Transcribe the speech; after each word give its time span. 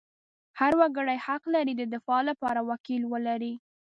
هر 0.59 0.71
وګړی 0.79 1.17
حق 1.25 1.43
لري 1.55 1.73
د 1.77 1.81
دفاع 1.93 2.21
لپاره 2.29 2.59
وکیل 2.71 3.03
ولري. 3.13 3.53